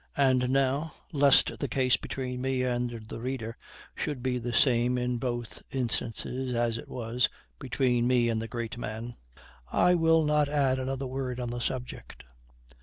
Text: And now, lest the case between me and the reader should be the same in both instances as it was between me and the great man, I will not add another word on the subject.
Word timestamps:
And 0.17 0.49
now, 0.49 0.93
lest 1.11 1.59
the 1.59 1.67
case 1.67 1.95
between 1.95 2.41
me 2.41 2.63
and 2.63 3.05
the 3.07 3.21
reader 3.21 3.55
should 3.93 4.23
be 4.23 4.39
the 4.39 4.51
same 4.51 4.97
in 4.97 5.19
both 5.19 5.61
instances 5.71 6.55
as 6.55 6.79
it 6.79 6.89
was 6.89 7.29
between 7.59 8.07
me 8.07 8.27
and 8.27 8.41
the 8.41 8.47
great 8.47 8.79
man, 8.79 9.13
I 9.71 9.93
will 9.93 10.23
not 10.23 10.49
add 10.49 10.79
another 10.79 11.05
word 11.05 11.39
on 11.39 11.51
the 11.51 11.59
subject. 11.59 12.23